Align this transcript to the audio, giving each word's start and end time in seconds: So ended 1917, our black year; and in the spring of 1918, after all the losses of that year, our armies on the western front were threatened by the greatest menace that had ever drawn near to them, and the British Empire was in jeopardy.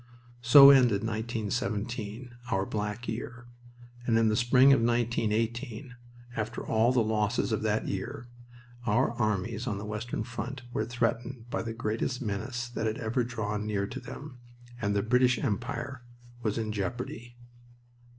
So 0.41 0.71
ended 0.71 1.01
1917, 1.03 2.31
our 2.49 2.65
black 2.65 3.07
year; 3.07 3.45
and 4.07 4.17
in 4.17 4.29
the 4.29 4.35
spring 4.35 4.73
of 4.73 4.79
1918, 4.81 5.93
after 6.35 6.65
all 6.65 6.91
the 6.91 7.03
losses 7.03 7.51
of 7.51 7.61
that 7.61 7.87
year, 7.87 8.27
our 8.87 9.11
armies 9.11 9.67
on 9.67 9.77
the 9.77 9.85
western 9.85 10.23
front 10.23 10.63
were 10.73 10.85
threatened 10.85 11.51
by 11.51 11.61
the 11.61 11.73
greatest 11.73 12.19
menace 12.19 12.67
that 12.69 12.87
had 12.87 12.97
ever 12.97 13.23
drawn 13.23 13.67
near 13.67 13.85
to 13.85 13.99
them, 13.99 14.39
and 14.81 14.95
the 14.95 15.03
British 15.03 15.37
Empire 15.37 16.01
was 16.41 16.57
in 16.57 16.71
jeopardy. 16.71 17.35